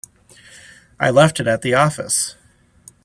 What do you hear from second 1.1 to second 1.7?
left it at